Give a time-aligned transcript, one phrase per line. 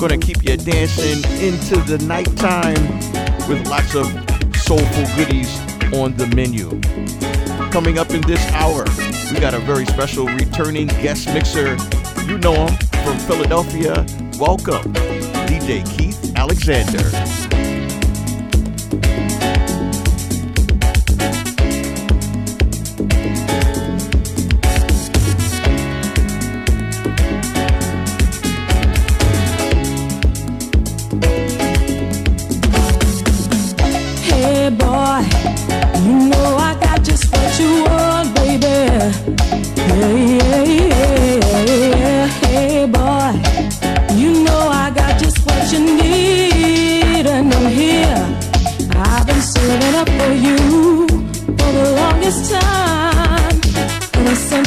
[0.00, 3.00] Gonna keep you dancing into the nighttime
[3.48, 4.06] with lots of
[4.56, 5.60] soulful goodies
[5.92, 6.80] on the menu.
[7.76, 8.86] Coming up in this hour,
[9.30, 11.76] we got a very special returning guest mixer.
[12.24, 13.96] You know him from Philadelphia.
[14.38, 14.94] Welcome,
[15.44, 17.04] DJ Keith Alexander.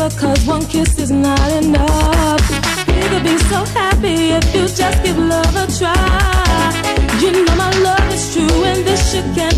[0.00, 2.50] closer, cause one kiss is not enough.
[2.86, 6.72] We could be so happy if you just give love a try.
[7.20, 9.49] You know my love is true, and this you can't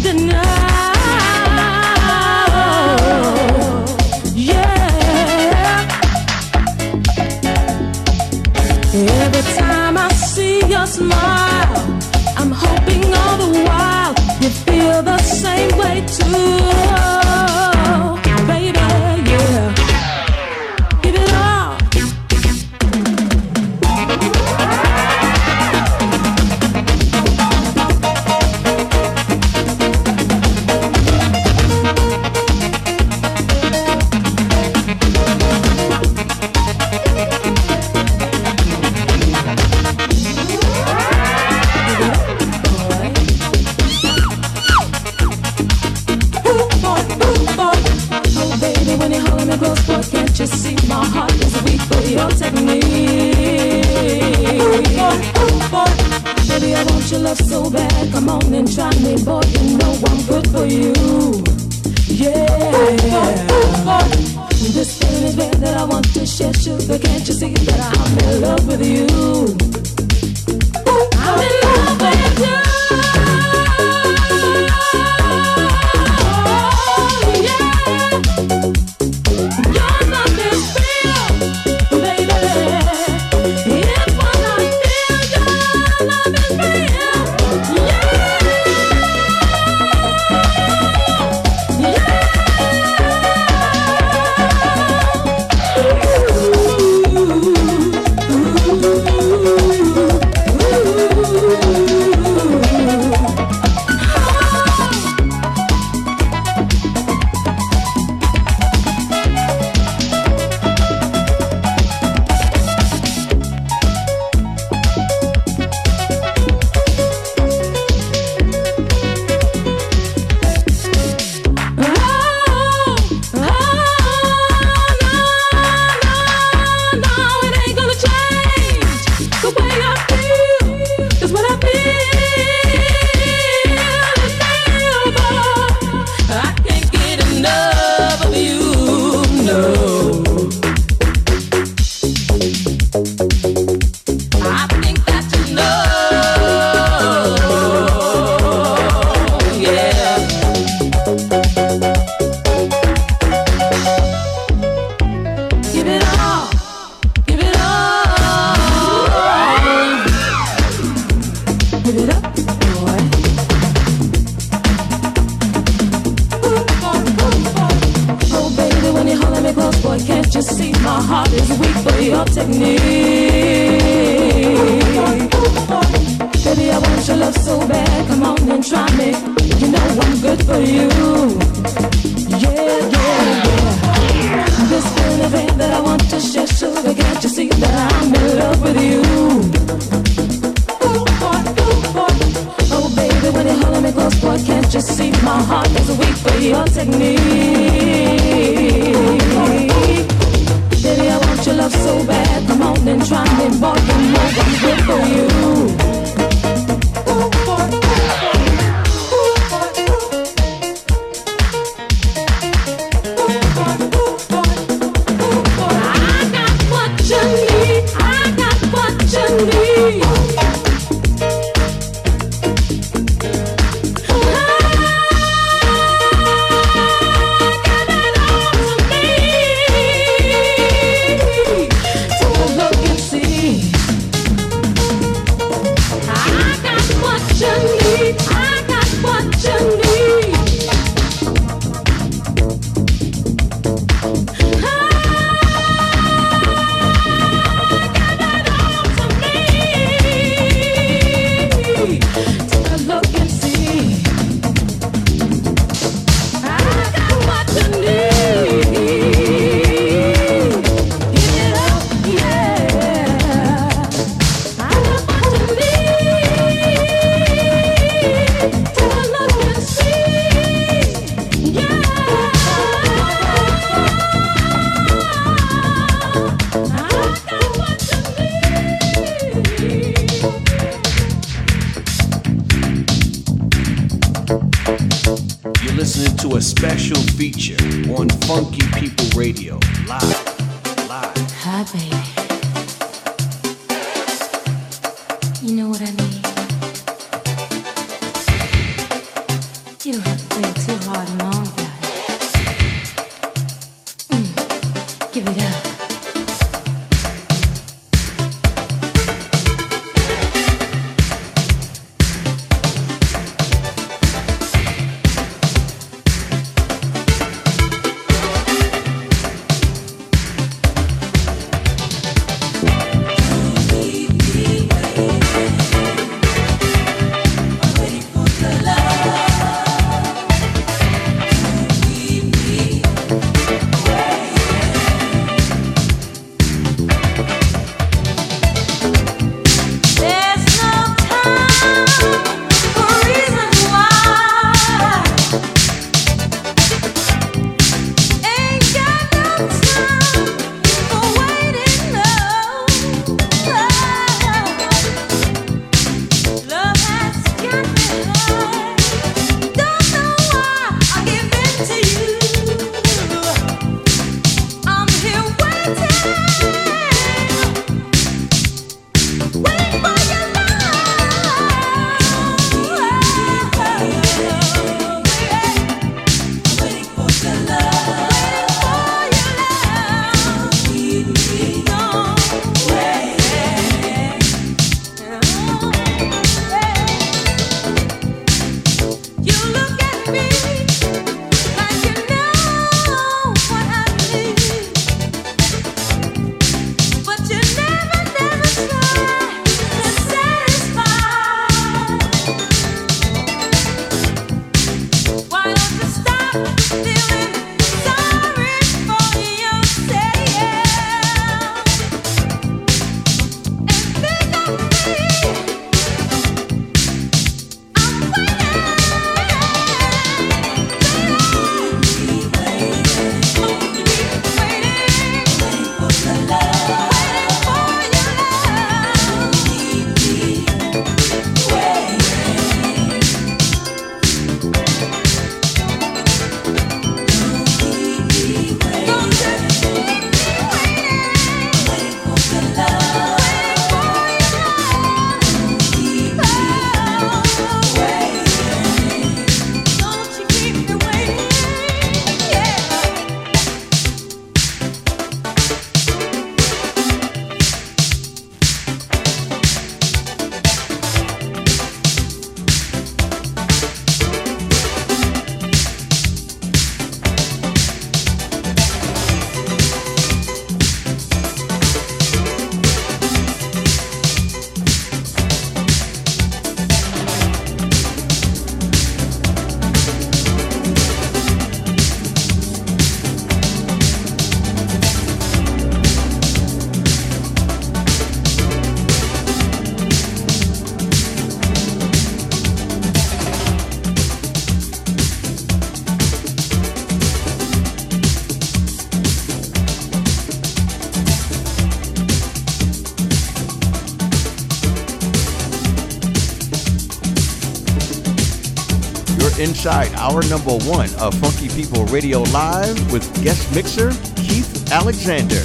[509.43, 515.43] inside our number one of Funky People Radio Live with guest mixer Keith Alexander.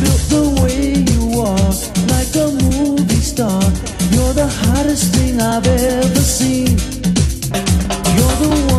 [0.00, 1.72] Built the way you are,
[2.10, 3.62] like a movie star.
[4.10, 6.76] You're the hottest thing I've ever seen.
[8.16, 8.71] You're the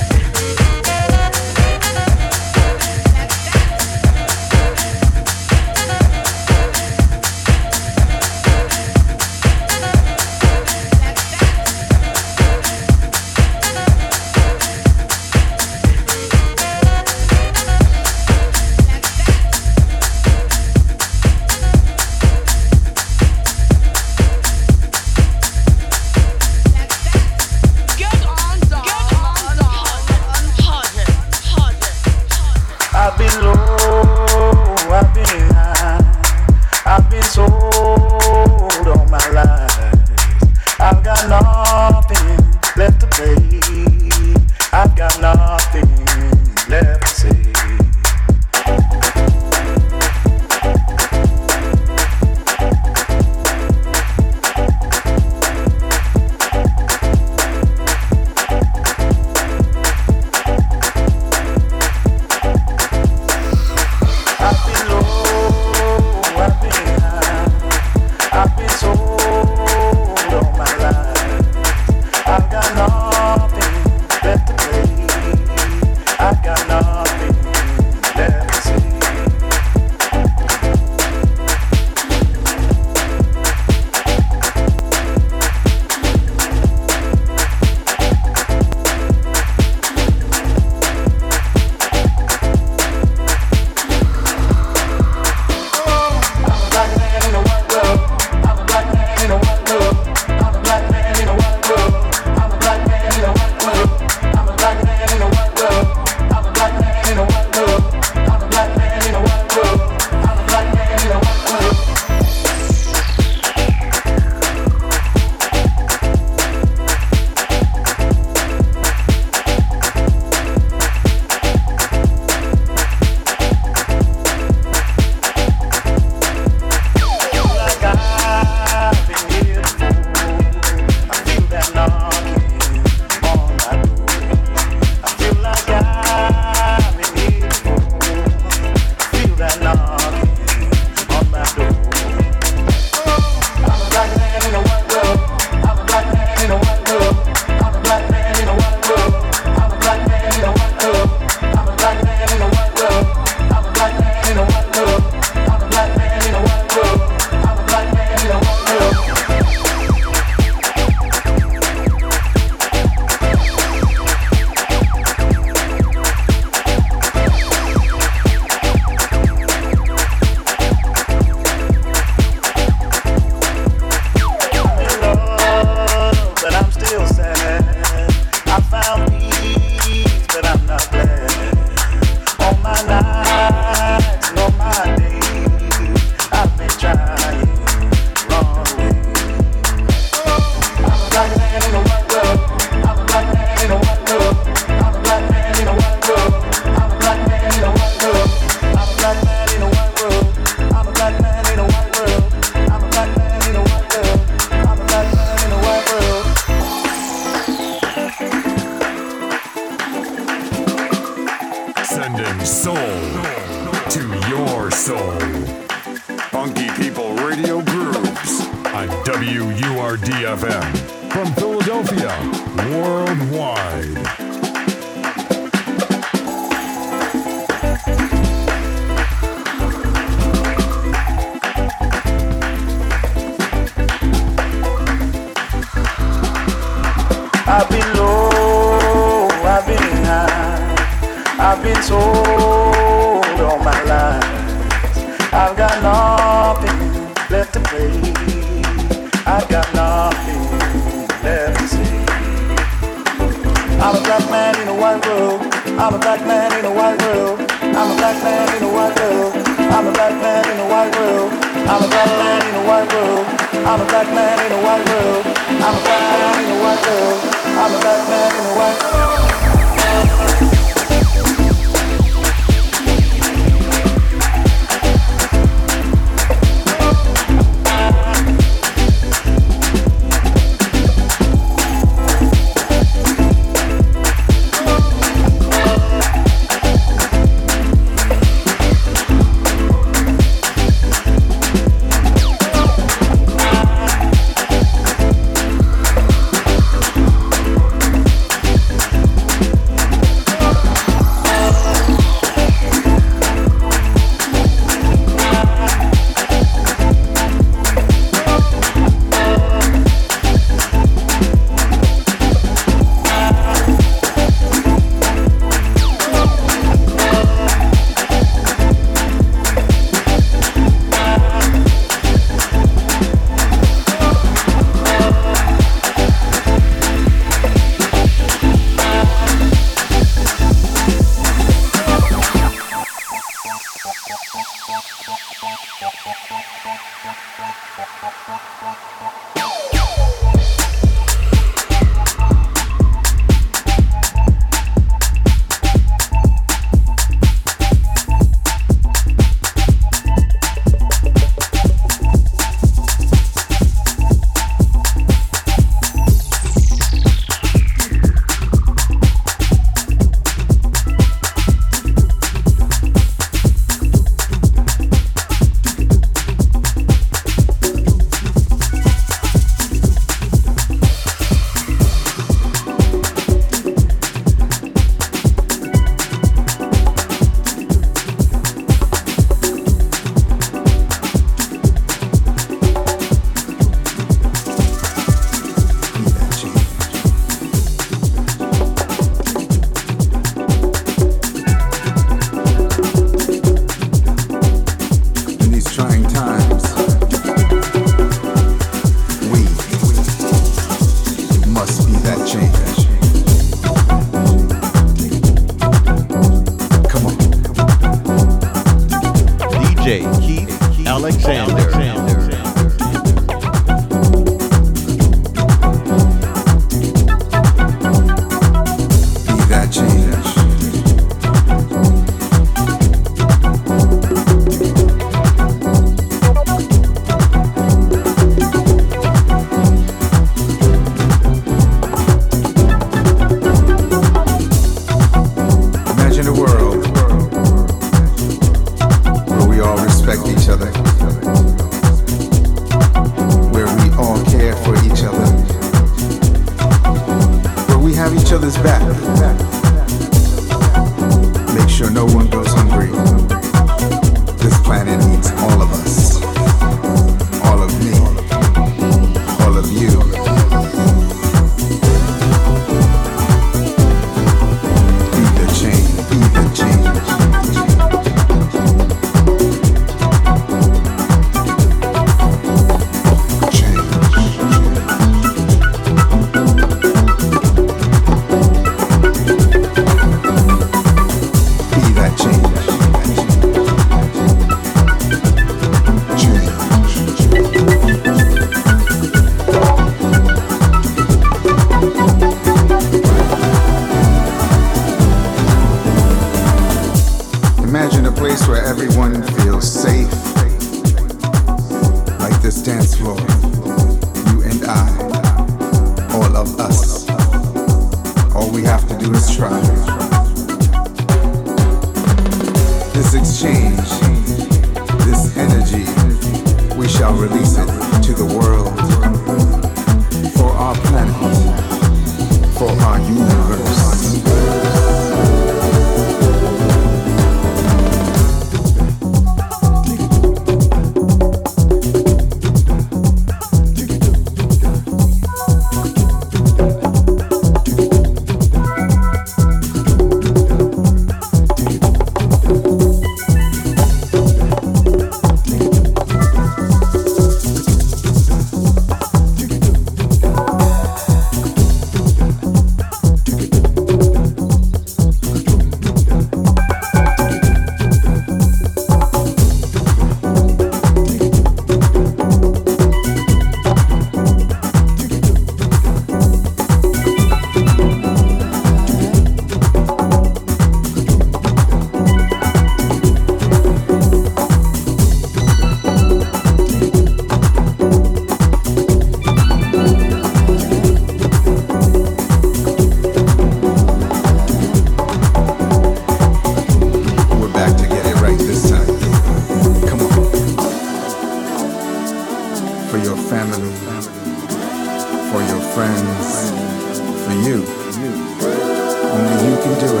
[599.86, 600.00] do it.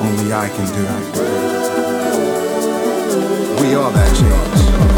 [0.00, 1.06] Only I can do it.
[3.62, 4.97] We are that change.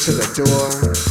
[0.00, 1.09] to the door.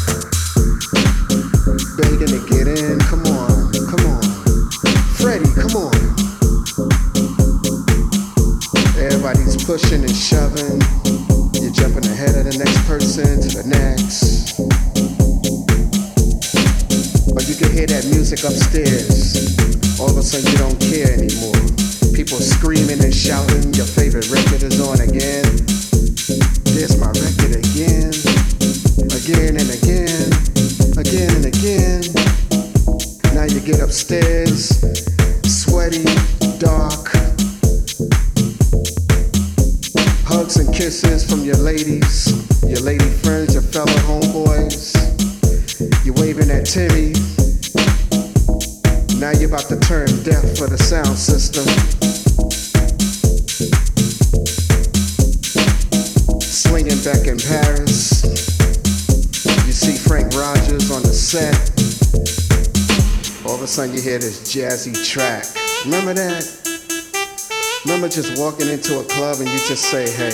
[69.70, 70.32] just say, hey,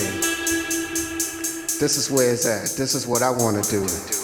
[1.78, 2.74] this is where it's at.
[2.78, 4.15] This is what I want to do.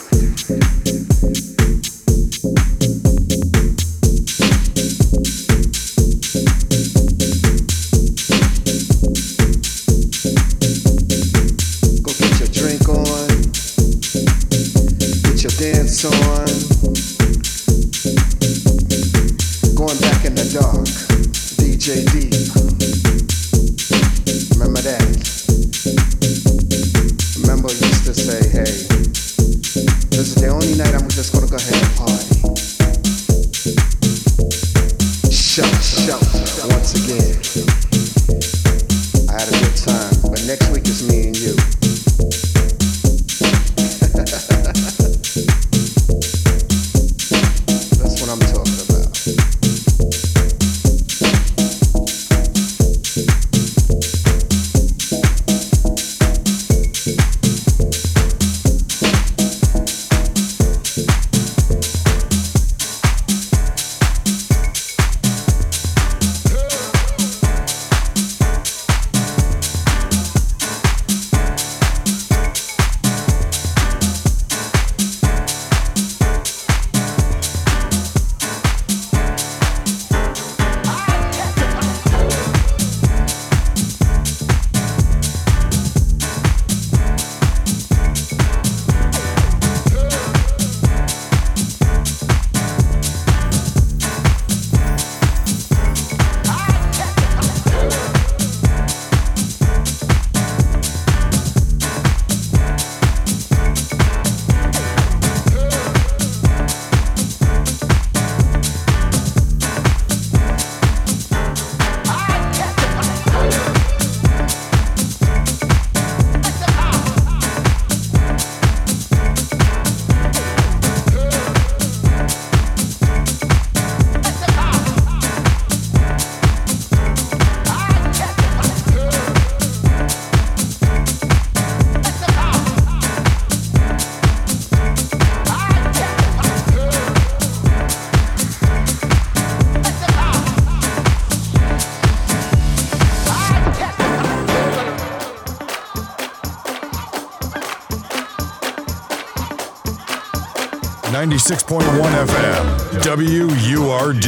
[151.22, 151.82] 96.1
[152.26, 152.64] FM,
[153.04, 154.26] WURD,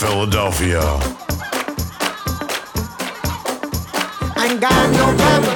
[0.00, 0.80] Philadelphia.
[4.34, 5.52] I ain't got no drama,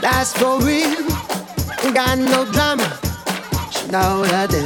[0.00, 0.98] that's for real.
[1.84, 2.98] Ain't got no drama,
[3.70, 4.64] she know what I do.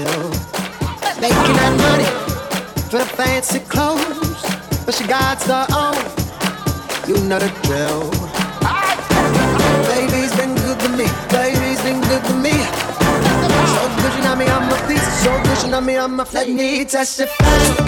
[1.20, 2.08] Making that money
[2.88, 4.42] for the fancy clothes,
[4.86, 5.94] but she got her own.
[7.06, 8.21] You know the drill.
[15.22, 17.81] So pushing on me on my flat, need testify.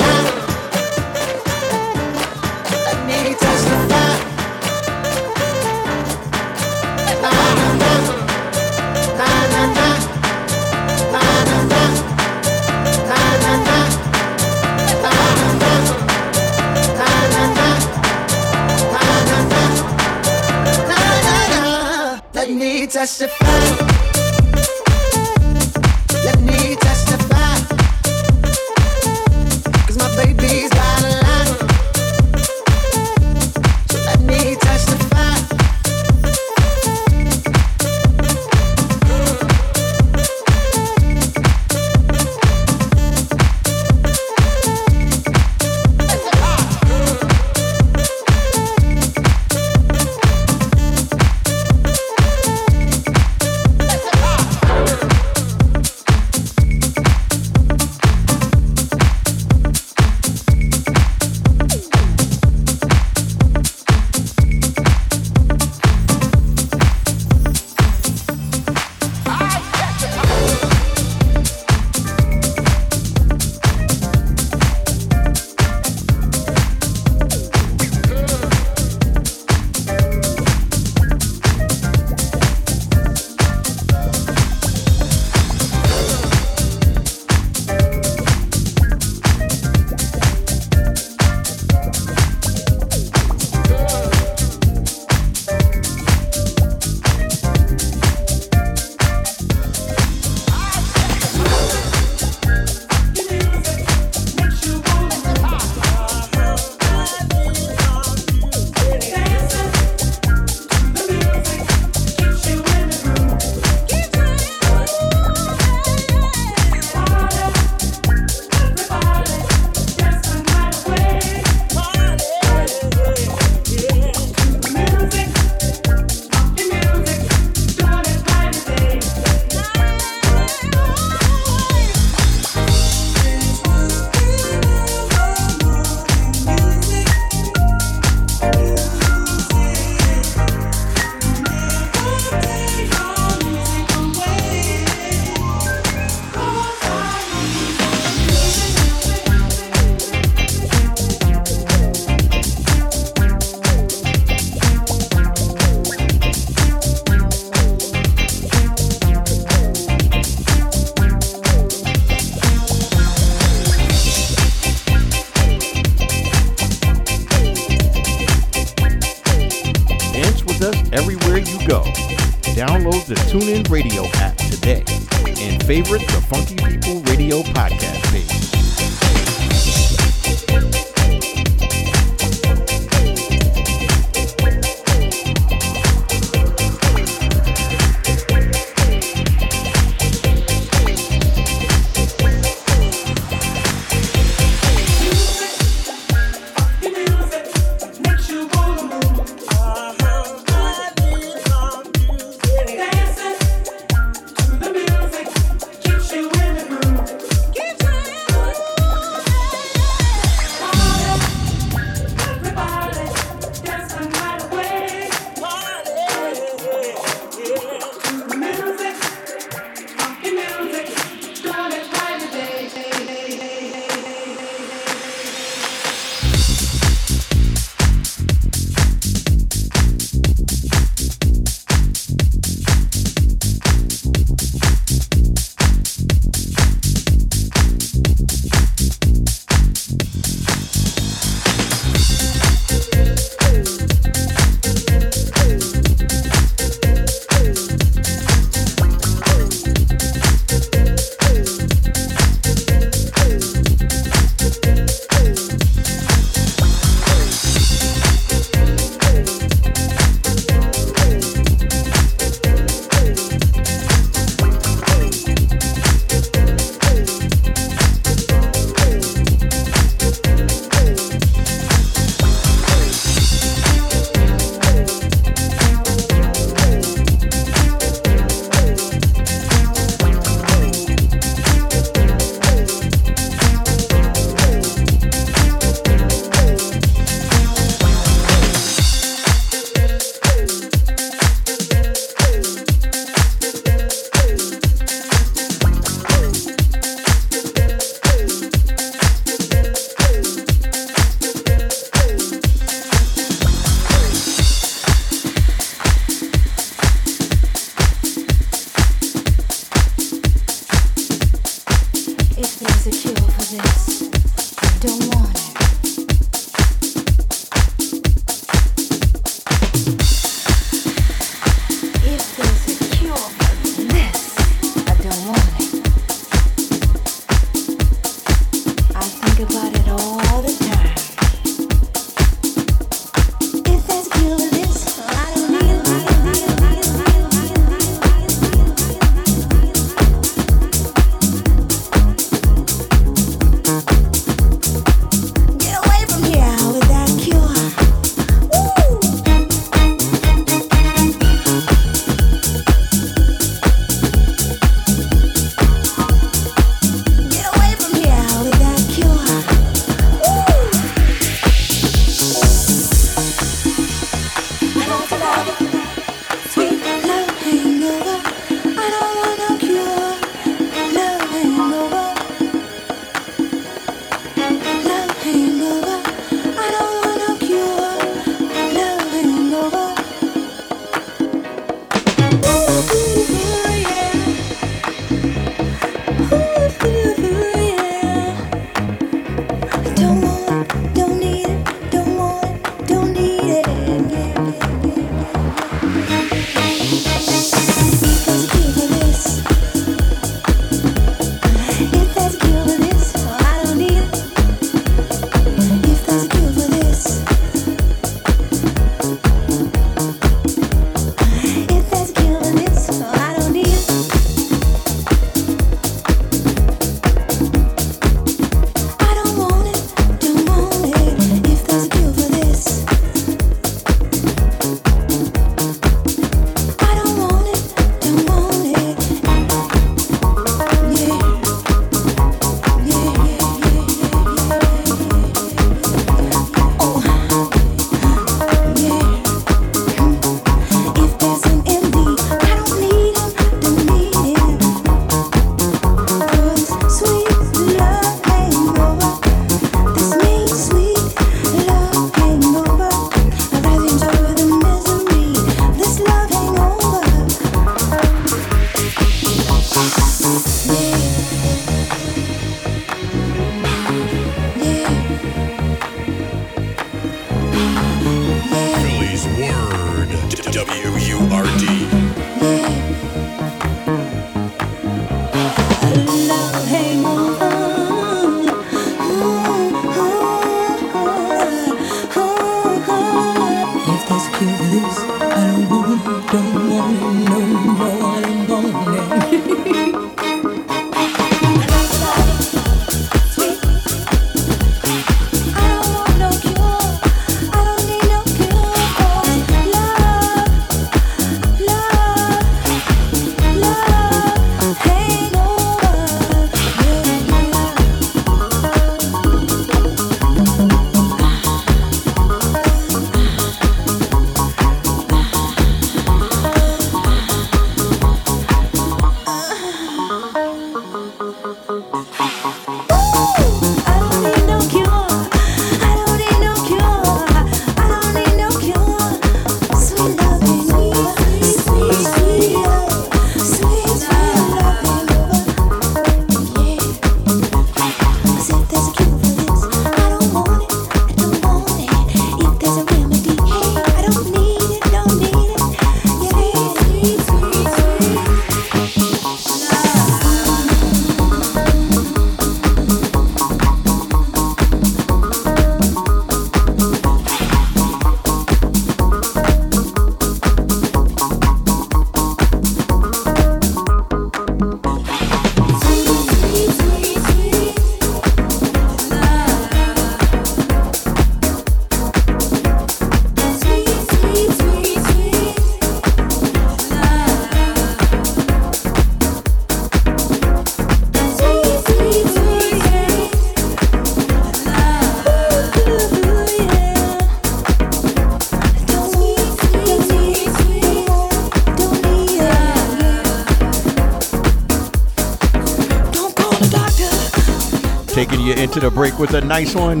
[598.78, 600.00] Into the break with a nice one.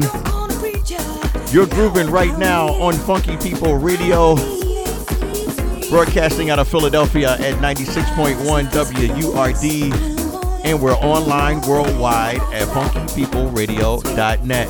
[1.52, 4.36] You're grooving right now on Funky People Radio,
[5.90, 9.92] broadcasting out of Philadelphia at 96.1 WURD,
[10.64, 14.68] and we're online worldwide at funkypeopleradio.net.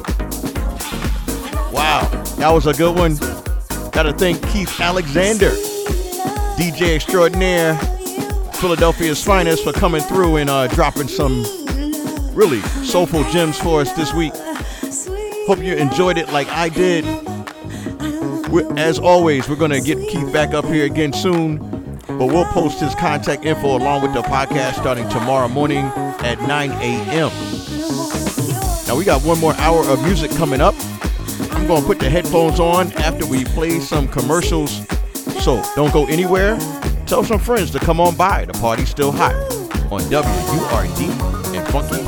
[1.72, 3.16] Wow, that was a good one.
[3.90, 5.50] Gotta thank Keith Alexander,
[6.56, 7.76] DJ extraordinaire,
[8.54, 11.44] Philadelphia's finest, for coming through and uh, dropping some
[12.38, 14.32] really soulful gems for us this week.
[15.48, 17.04] Hope you enjoyed it like I did.
[18.48, 21.58] We're, as always, we're going to get Keith back up here again soon,
[22.06, 25.86] but we'll post his contact info along with the podcast starting tomorrow morning
[26.20, 27.30] at 9 a.m.
[28.86, 30.76] Now, we got one more hour of music coming up.
[31.50, 34.86] I'm going to put the headphones on after we play some commercials.
[35.42, 36.56] So don't go anywhere.
[37.06, 38.44] Tell some friends to come on by.
[38.44, 39.34] The party's still hot
[39.90, 41.28] on WURD
[41.68, 42.07] funkypeopleradio.net.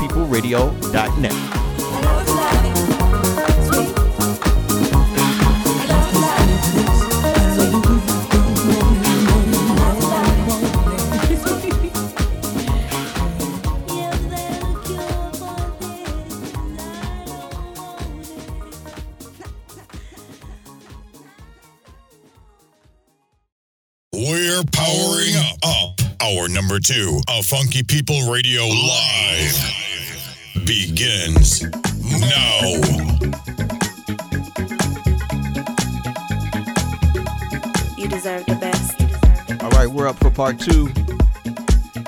[24.71, 26.01] powering up, up.
[26.49, 29.80] Number two of Funky People Radio Live
[31.01, 32.61] begins now.
[37.97, 39.01] You deserve the best.
[39.63, 40.89] All right, we're up for part two.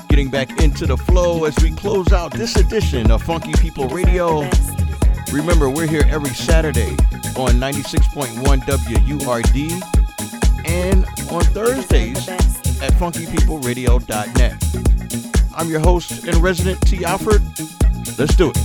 [0.09, 4.47] Getting back into the flow as we close out this edition of Funky People Radio.
[5.31, 6.91] Remember, we're here every Saturday
[7.35, 9.71] on 96.1 WURD
[10.67, 14.63] and on Thursdays at funkypeopleradio.net.
[15.55, 17.03] I'm your host and resident T.
[17.03, 17.41] Alfred.
[18.15, 18.57] Let's do it.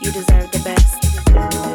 [0.00, 1.73] You deserve the best.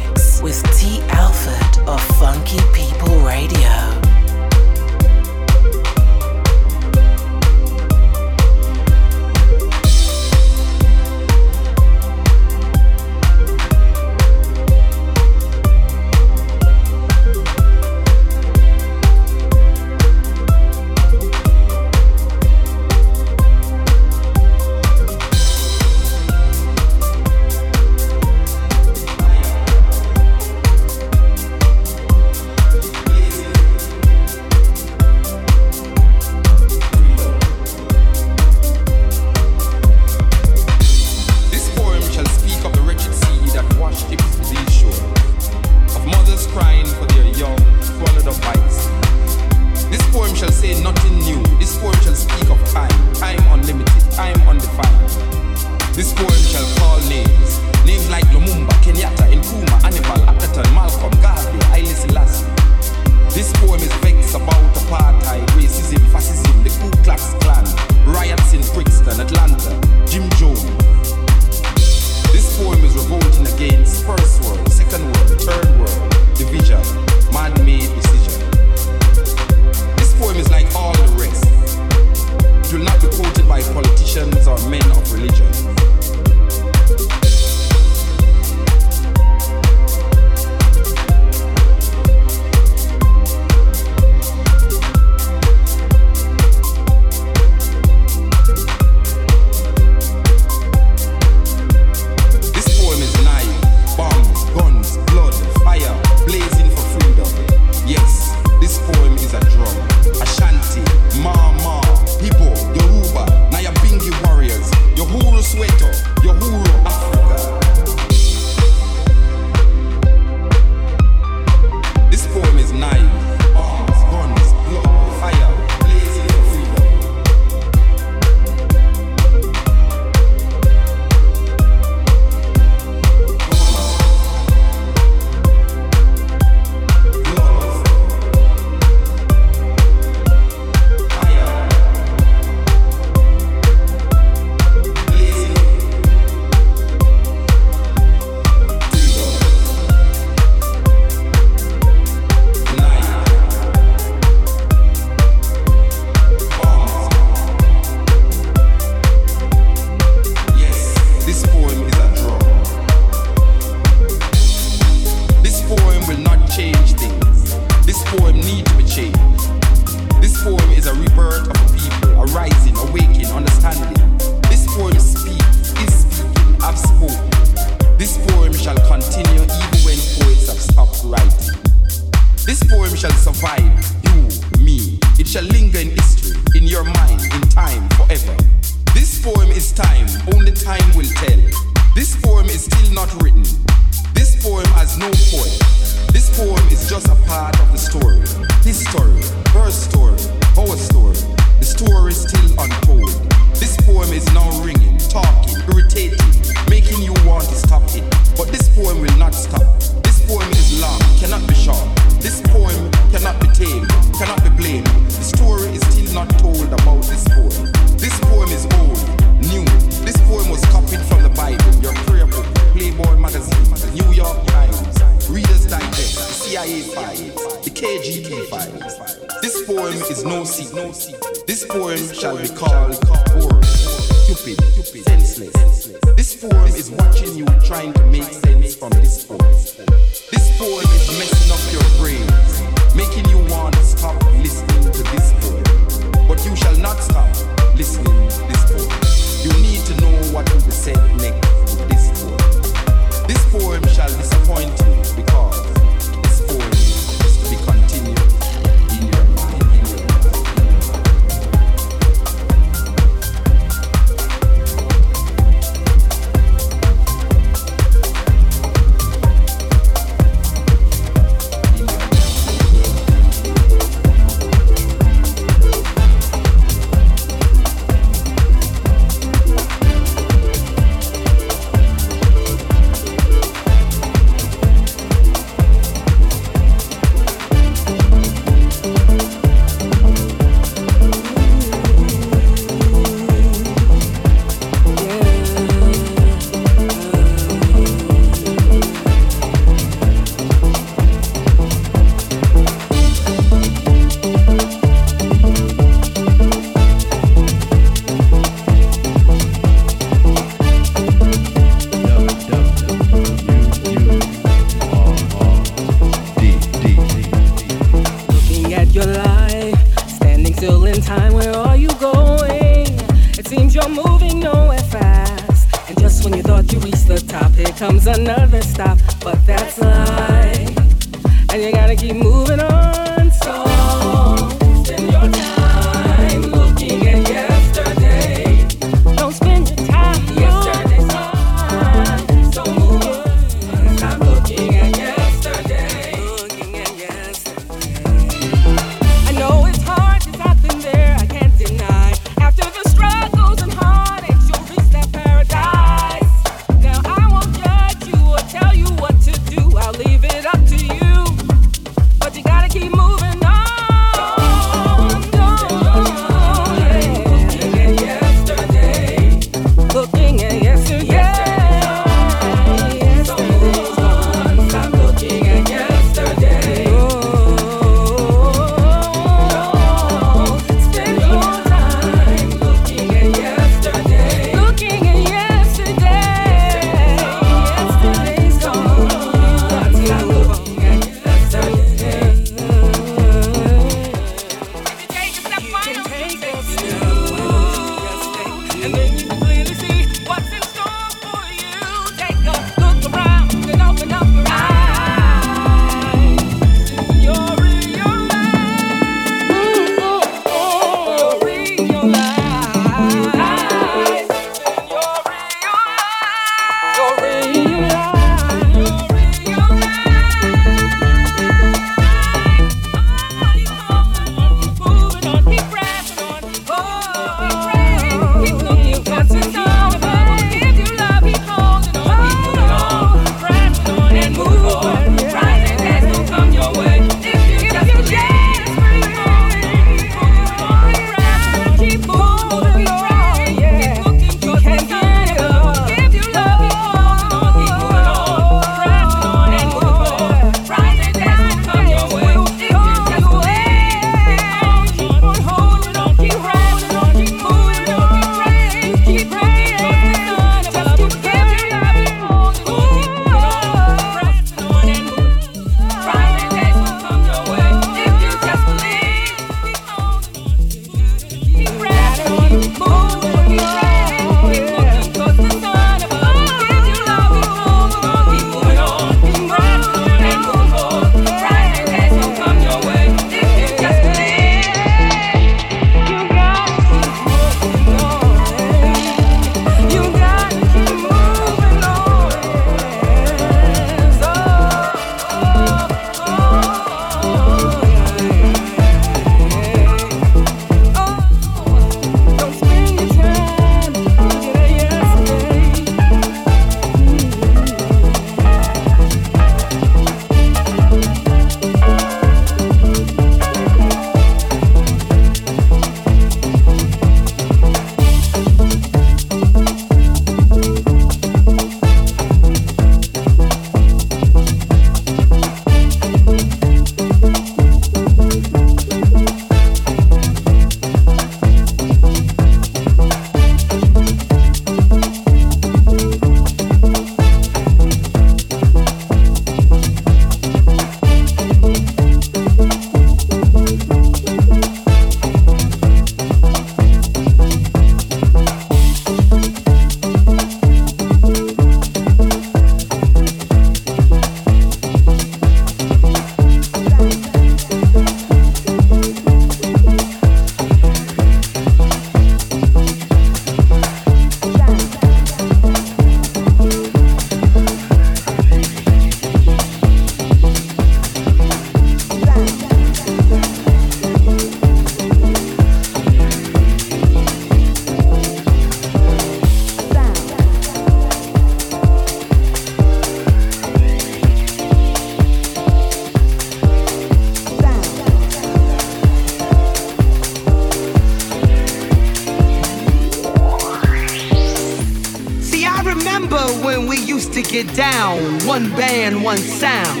[598.56, 600.00] one band, one sound.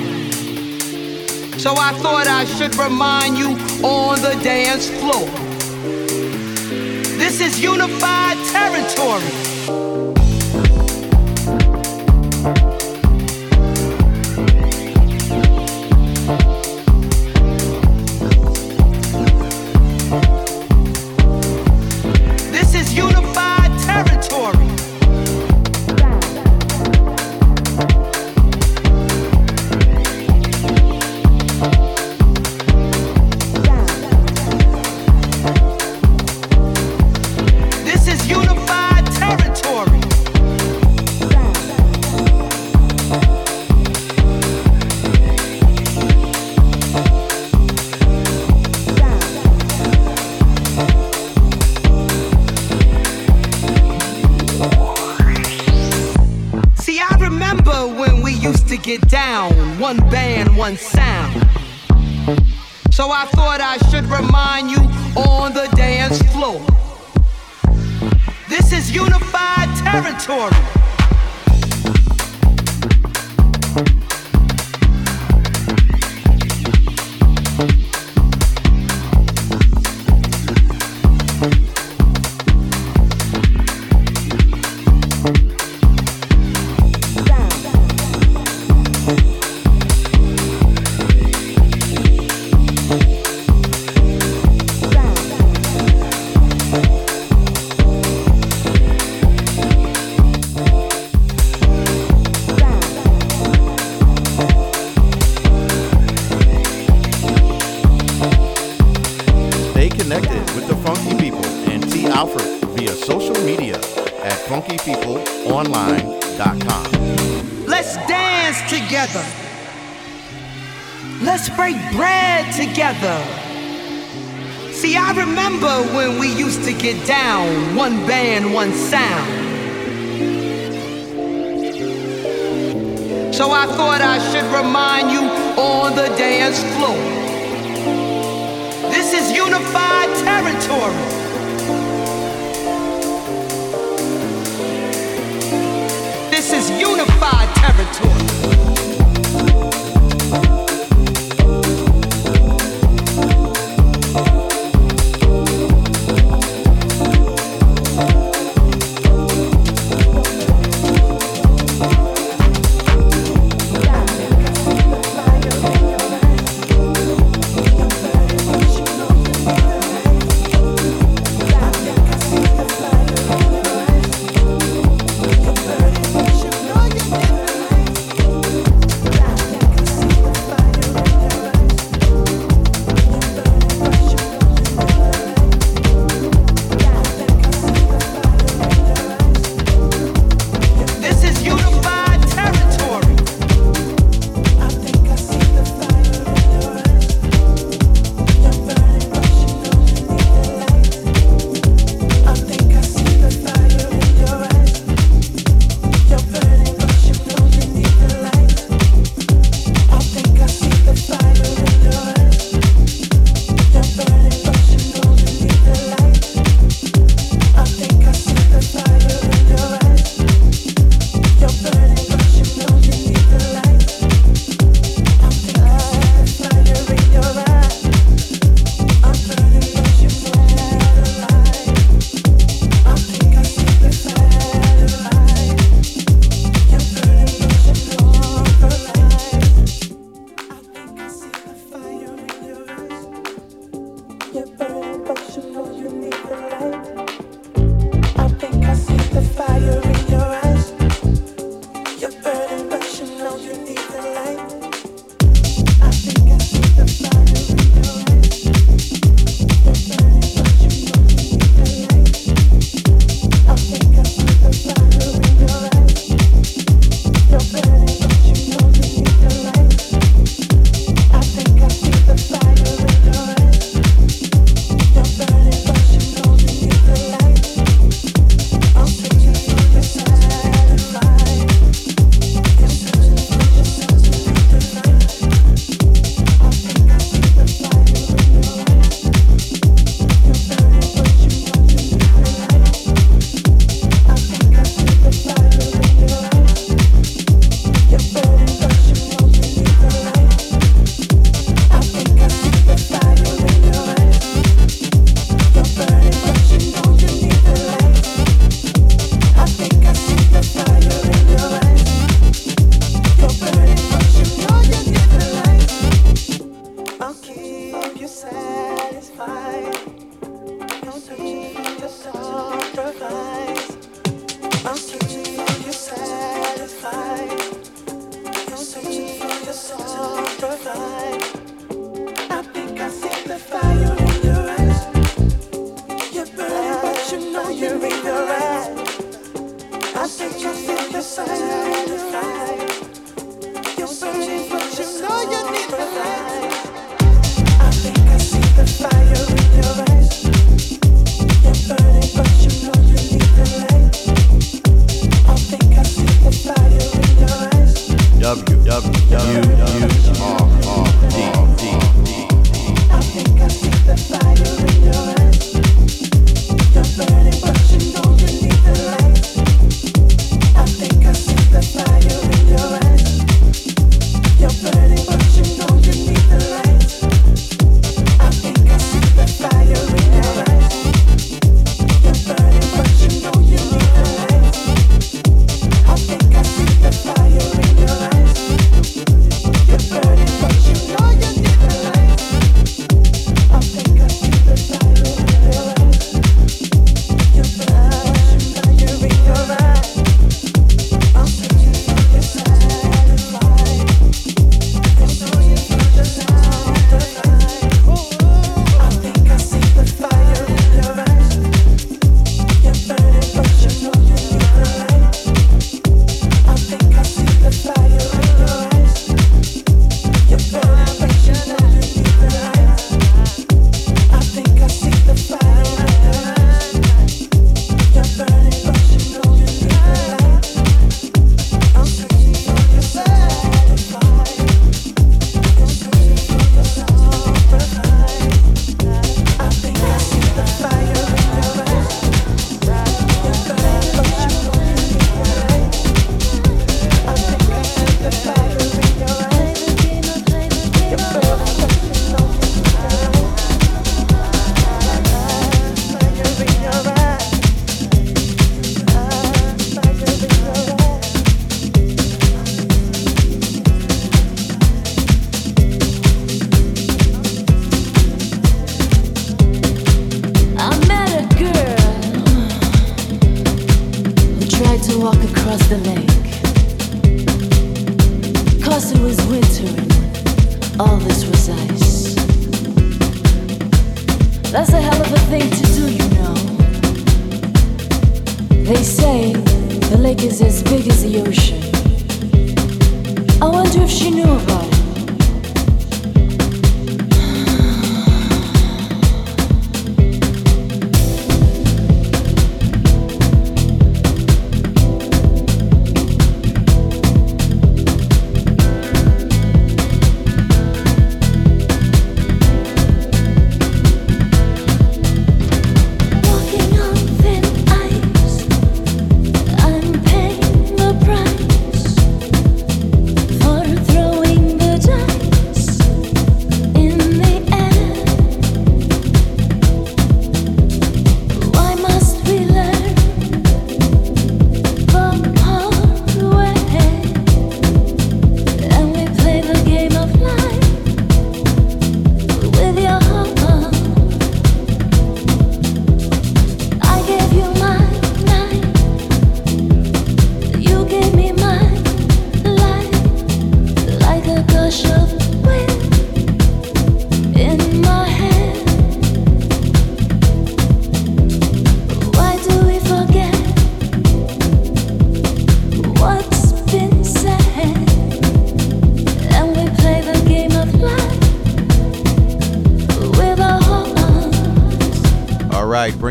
[1.60, 3.48] So I thought I should remind you
[3.84, 5.28] on the dance floor.
[7.18, 9.55] This is unified territory.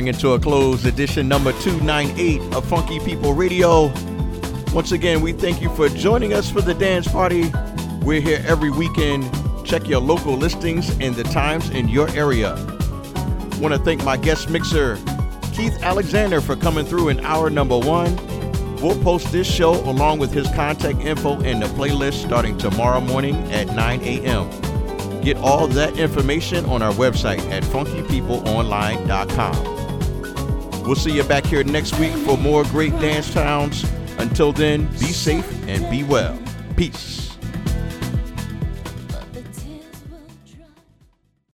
[0.05, 0.85] All right, bring to a close.
[0.85, 3.91] Edition number 298 of Funky People Radio.
[4.71, 7.51] Once again, we thank you for joining us for the dance party.
[8.03, 9.27] We're here every weekend.
[9.65, 12.53] Check your local listings and the times in your area.
[13.59, 14.99] Want to thank my guest mixer,
[15.53, 18.15] Keith Alexander, for coming through in hour number one.
[18.75, 23.51] We'll post this show along with his contact info in the playlist starting tomorrow morning
[23.51, 24.51] at 9 a.m.
[25.21, 29.74] Get all that information on our website at funkypeopleonline.com.
[30.85, 33.83] We'll see you back here next week for more great dance towns.
[34.17, 36.39] Until then, be safe and be well.
[36.75, 37.14] Peace.